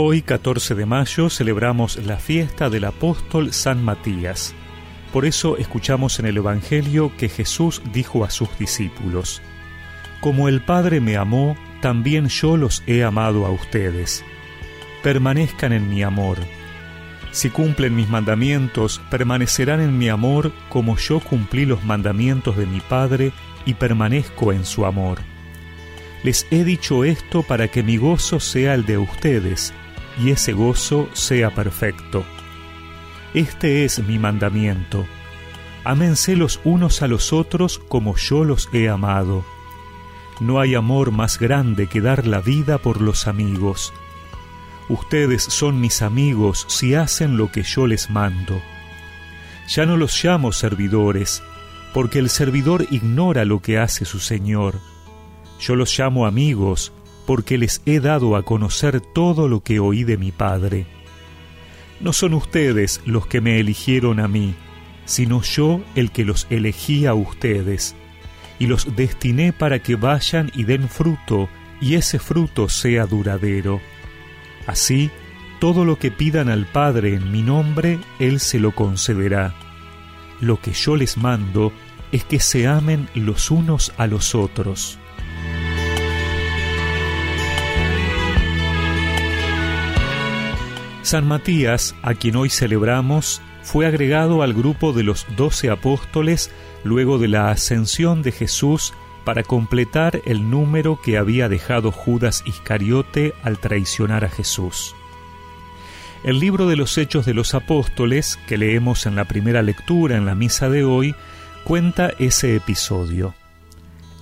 Hoy, 0.00 0.22
14 0.22 0.76
de 0.76 0.86
mayo, 0.86 1.28
celebramos 1.28 1.96
la 2.06 2.18
fiesta 2.18 2.70
del 2.70 2.84
apóstol 2.84 3.52
San 3.52 3.84
Matías. 3.84 4.54
Por 5.12 5.24
eso 5.24 5.56
escuchamos 5.56 6.20
en 6.20 6.26
el 6.26 6.36
Evangelio 6.36 7.10
que 7.18 7.28
Jesús 7.28 7.82
dijo 7.92 8.22
a 8.22 8.30
sus 8.30 8.48
discípulos, 8.60 9.42
Como 10.20 10.48
el 10.48 10.60
Padre 10.60 11.00
me 11.00 11.16
amó, 11.16 11.56
también 11.82 12.28
yo 12.28 12.56
los 12.56 12.84
he 12.86 13.02
amado 13.02 13.44
a 13.44 13.50
ustedes. 13.50 14.24
Permanezcan 15.02 15.72
en 15.72 15.90
mi 15.90 16.04
amor. 16.04 16.38
Si 17.32 17.50
cumplen 17.50 17.96
mis 17.96 18.08
mandamientos, 18.08 19.00
permanecerán 19.10 19.80
en 19.80 19.98
mi 19.98 20.08
amor 20.08 20.52
como 20.68 20.96
yo 20.96 21.18
cumplí 21.18 21.66
los 21.66 21.82
mandamientos 21.82 22.56
de 22.56 22.66
mi 22.66 22.78
Padre 22.78 23.32
y 23.66 23.74
permanezco 23.74 24.52
en 24.52 24.64
su 24.64 24.86
amor. 24.86 25.18
Les 26.22 26.46
he 26.52 26.62
dicho 26.62 27.02
esto 27.02 27.42
para 27.42 27.66
que 27.66 27.82
mi 27.82 27.96
gozo 27.96 28.38
sea 28.38 28.74
el 28.74 28.86
de 28.86 28.98
ustedes 28.98 29.74
y 30.18 30.30
ese 30.30 30.52
gozo 30.52 31.08
sea 31.12 31.54
perfecto. 31.54 32.24
Este 33.34 33.84
es 33.84 33.98
mi 34.00 34.18
mandamiento. 34.18 35.06
Ámense 35.84 36.36
los 36.36 36.60
unos 36.64 37.02
a 37.02 37.08
los 37.08 37.32
otros 37.32 37.78
como 37.78 38.16
yo 38.16 38.44
los 38.44 38.68
he 38.72 38.88
amado. 38.88 39.44
No 40.40 40.60
hay 40.60 40.74
amor 40.74 41.10
más 41.10 41.38
grande 41.38 41.86
que 41.86 42.00
dar 42.00 42.26
la 42.26 42.40
vida 42.40 42.78
por 42.78 43.00
los 43.00 43.26
amigos. 43.26 43.92
Ustedes 44.88 45.42
son 45.42 45.80
mis 45.80 46.00
amigos 46.02 46.64
si 46.68 46.94
hacen 46.94 47.36
lo 47.36 47.52
que 47.52 47.62
yo 47.62 47.86
les 47.86 48.08
mando. 48.08 48.60
Ya 49.68 49.84
no 49.84 49.96
los 49.96 50.22
llamo 50.24 50.52
servidores, 50.52 51.42
porque 51.92 52.18
el 52.18 52.30
servidor 52.30 52.86
ignora 52.90 53.44
lo 53.44 53.60
que 53.60 53.78
hace 53.78 54.04
su 54.04 54.18
Señor. 54.18 54.80
Yo 55.60 55.76
los 55.76 55.98
llamo 55.98 56.24
amigos, 56.24 56.92
porque 57.28 57.58
les 57.58 57.82
he 57.84 58.00
dado 58.00 58.36
a 58.36 58.42
conocer 58.42 59.02
todo 59.02 59.48
lo 59.48 59.60
que 59.60 59.80
oí 59.80 60.02
de 60.02 60.16
mi 60.16 60.32
Padre. 60.32 60.86
No 62.00 62.14
son 62.14 62.32
ustedes 62.32 63.02
los 63.04 63.26
que 63.26 63.42
me 63.42 63.60
eligieron 63.60 64.18
a 64.18 64.28
mí, 64.28 64.54
sino 65.04 65.42
yo 65.42 65.82
el 65.94 66.10
que 66.10 66.24
los 66.24 66.46
elegí 66.48 67.04
a 67.04 67.12
ustedes, 67.12 67.94
y 68.58 68.66
los 68.66 68.96
destiné 68.96 69.52
para 69.52 69.80
que 69.80 69.94
vayan 69.96 70.50
y 70.54 70.64
den 70.64 70.88
fruto, 70.88 71.50
y 71.82 71.96
ese 71.96 72.18
fruto 72.18 72.70
sea 72.70 73.04
duradero. 73.04 73.82
Así, 74.66 75.10
todo 75.60 75.84
lo 75.84 75.98
que 75.98 76.10
pidan 76.10 76.48
al 76.48 76.64
Padre 76.64 77.12
en 77.12 77.30
mi 77.30 77.42
nombre, 77.42 77.98
Él 78.18 78.40
se 78.40 78.58
lo 78.58 78.74
concederá. 78.74 79.54
Lo 80.40 80.62
que 80.62 80.72
yo 80.72 80.96
les 80.96 81.18
mando 81.18 81.74
es 82.10 82.24
que 82.24 82.40
se 82.40 82.66
amen 82.66 83.06
los 83.14 83.50
unos 83.50 83.92
a 83.98 84.06
los 84.06 84.34
otros. 84.34 84.98
San 91.08 91.26
Matías, 91.26 91.94
a 92.02 92.12
quien 92.12 92.36
hoy 92.36 92.50
celebramos, 92.50 93.40
fue 93.62 93.86
agregado 93.86 94.42
al 94.42 94.52
grupo 94.52 94.92
de 94.92 95.04
los 95.04 95.24
doce 95.38 95.70
apóstoles 95.70 96.50
luego 96.84 97.16
de 97.16 97.28
la 97.28 97.50
ascensión 97.50 98.20
de 98.20 98.30
Jesús 98.30 98.92
para 99.24 99.42
completar 99.42 100.20
el 100.26 100.50
número 100.50 101.00
que 101.00 101.16
había 101.16 101.48
dejado 101.48 101.92
Judas 101.92 102.42
Iscariote 102.44 103.32
al 103.42 103.58
traicionar 103.58 104.26
a 104.26 104.28
Jesús. 104.28 104.94
El 106.24 106.40
libro 106.40 106.68
de 106.68 106.76
los 106.76 106.98
Hechos 106.98 107.24
de 107.24 107.32
los 107.32 107.54
Apóstoles, 107.54 108.38
que 108.46 108.58
leemos 108.58 109.06
en 109.06 109.16
la 109.16 109.24
primera 109.24 109.62
lectura 109.62 110.18
en 110.18 110.26
la 110.26 110.34
misa 110.34 110.68
de 110.68 110.84
hoy, 110.84 111.14
cuenta 111.64 112.12
ese 112.18 112.54
episodio. 112.54 113.34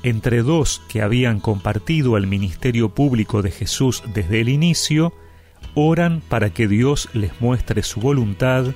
Entre 0.05 0.43
dos 0.43 0.81
que 0.89 1.03
habían 1.03 1.41
compartido 1.41 2.17
el 2.17 2.29
ministerio 2.29 2.91
público 2.91 3.43
de 3.43 3.51
Jesús 3.51 4.05
desde 4.15 4.41
el 4.41 4.49
inicio, 4.49 5.13
oran 5.77 6.23
para 6.29 6.51
que 6.51 6.67
Dios 6.67 7.09
les 7.13 7.39
muestre 7.41 7.83
su 7.85 8.01
voluntad, 8.01 8.75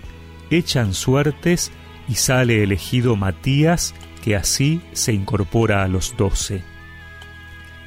echan 0.50 0.94
suertes 0.94 1.72
y 2.08 2.14
sale 2.14 2.62
elegido 2.62 3.16
Matías, 3.16 3.94
que 4.22 4.36
así 4.36 4.82
se 4.92 5.14
incorpora 5.14 5.82
a 5.82 5.88
los 5.88 6.14
doce. 6.16 6.62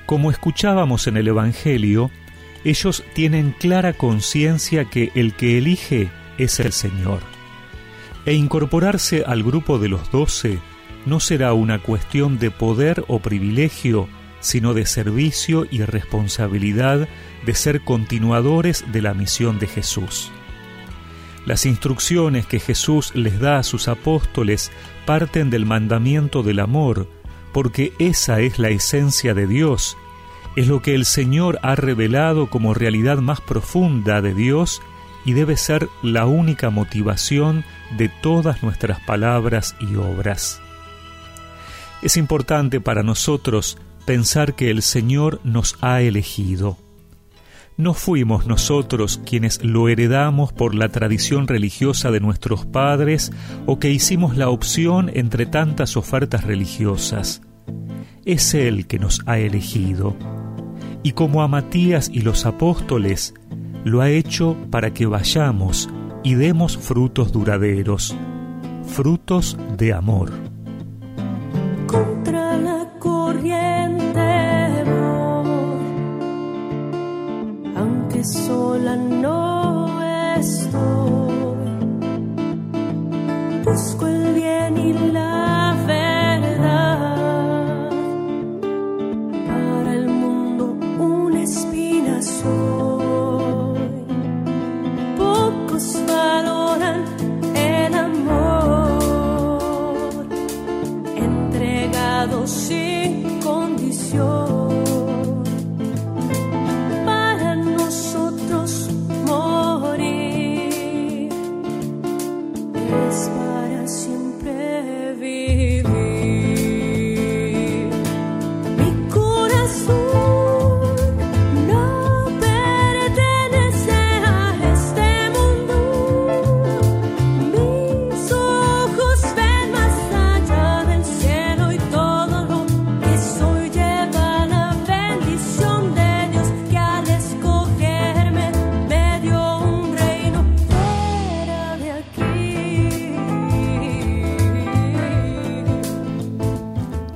Como 0.08 0.32
escuchábamos 0.32 1.08
en 1.08 1.18
el 1.18 1.28
Evangelio, 1.28 2.10
ellos 2.66 3.04
tienen 3.14 3.56
clara 3.58 3.94
conciencia 3.94 4.86
que 4.86 5.12
el 5.16 5.34
que 5.34 5.60
elige 5.60 6.10
es 6.38 6.60
el 6.60 6.72
Señor. 6.72 7.20
E 8.26 8.34
incorporarse 8.34 9.24
al 9.28 9.44
grupo 9.44 9.78
de 9.78 9.90
los 9.90 10.12
doce 10.12 10.58
no 11.06 11.20
será 11.20 11.54
una 11.54 11.80
cuestión 11.80 12.40
de 12.40 12.50
poder 12.50 13.04
o 13.08 13.20
privilegio, 13.20 14.08
sino 14.44 14.74
de 14.74 14.86
servicio 14.86 15.66
y 15.72 15.82
responsabilidad 15.82 17.08
de 17.46 17.56
ser 17.56 17.82
continuadores 17.82 18.86
de 18.92 19.02
la 19.02 19.14
misión 19.14 19.58
de 19.58 19.68
Jesús. 19.68 20.32
Las 21.46 21.66
instrucciones 21.66 22.46
que 22.46 22.60
Jesús 22.60 23.16
les 23.16 23.40
da 23.40 23.58
a 23.58 23.64
sus 23.64 23.88
apóstoles 23.88 24.72
parten 25.06 25.50
del 25.50 25.66
mandamiento 25.66 26.44
del 26.44 26.60
amor, 26.60 27.08
porque 27.54 27.94
esa 28.00 28.42
es 28.42 28.60
la 28.60 28.70
esencia 28.70 29.34
de 29.34 29.48
Dios, 29.48 29.98
es 30.56 30.68
lo 30.68 30.82
que 30.82 30.94
el 30.94 31.06
Señor 31.06 31.60
ha 31.64 31.76
revelado 31.76 32.50
como 32.50 32.74
realidad 32.74 33.20
más 33.20 33.40
profunda 33.42 34.22
de 34.22 34.34
Dios 34.34 34.82
y 35.26 35.34
debe 35.34 35.56
ser 35.56 35.88
la 36.02 36.26
única 36.26 36.70
motivación 36.70 37.64
de 37.98 38.10
todas 38.10 38.62
nuestras 38.62 39.00
palabras 39.00 39.76
y 39.80 39.96
obras. 39.96 40.62
Es 42.02 42.18
importante 42.18 42.82
para 42.82 43.02
nosotros 43.02 43.78
pensar 44.06 44.56
que 44.56 44.70
el 44.70 44.82
Señor 44.82 45.40
nos 45.44 45.76
ha 45.82 46.02
elegido. 46.02 46.78
No 47.76 47.96
fuimos 47.96 48.46
nosotros 48.46 49.20
quienes 49.26 49.64
lo 49.64 49.90
heredamos 49.90 50.54
por 50.54 50.76
la 50.76 50.90
tradición 50.90 51.48
religiosa 51.48 52.12
de 52.12 52.20
nuestros 52.20 52.66
padres 52.66 53.32
o 53.66 53.80
que 53.80 53.92
hicimos 53.92 54.38
la 54.38 54.50
opción 54.50 55.10
entre 55.14 55.48
tantas 55.48 55.98
ofertas 55.98 56.44
religiosas. 56.44 57.42
Es 58.26 58.54
Él 58.54 58.86
que 58.86 59.00
nos 59.00 59.22
ha 59.26 59.40
elegido. 59.40 60.16
Y 61.02 61.14
como 61.14 61.42
a 61.42 61.48
Matías 61.48 62.10
y 62.14 62.22
los 62.22 62.46
apóstoles, 62.46 63.34
lo 63.84 64.02
ha 64.02 64.10
hecho 64.12 64.56
para 64.70 64.94
que 64.94 65.08
vayamos 65.08 65.90
y 66.24 66.36
demos 66.36 66.78
frutos 66.78 67.32
duraderos, 67.32 68.16
frutos 68.86 69.58
de 69.78 69.94
amor. 69.94 70.32
Contra 71.88 72.43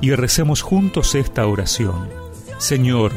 y 0.01 0.11
recemos 0.11 0.61
juntos 0.61 1.15
esta 1.15 1.47
oración. 1.47 2.09
Señor, 2.57 3.11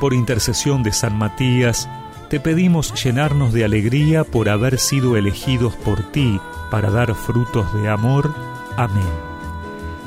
por 0.00 0.14
intercesión 0.14 0.82
de 0.82 0.92
San 0.92 1.16
Matías, 1.16 1.88
te 2.28 2.40
pedimos 2.40 2.92
llenarnos 3.02 3.52
de 3.52 3.64
alegría 3.64 4.24
por 4.24 4.48
haber 4.48 4.78
sido 4.78 5.16
elegidos 5.16 5.74
por 5.76 6.02
ti 6.10 6.40
para 6.70 6.90
dar 6.90 7.14
frutos 7.14 7.72
de 7.74 7.88
amor. 7.88 8.34
Amén. 8.76 9.04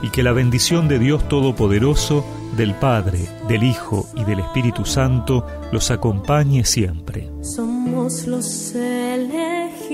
Y 0.01 0.09
que 0.09 0.23
la 0.23 0.31
bendición 0.33 0.87
de 0.87 0.99
Dios 0.99 1.27
Todopoderoso, 1.27 2.25
del 2.55 2.75
Padre, 2.75 3.19
del 3.47 3.63
Hijo 3.63 4.07
y 4.15 4.23
del 4.23 4.39
Espíritu 4.39 4.85
Santo 4.85 5.45
los 5.71 5.89
acompañe 5.91 6.65
siempre. 6.65 7.29
Somos 7.41 8.27
los 8.27 8.75
elegidos 8.75 9.87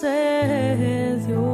de 0.00 1.24
Dios. 1.26 1.47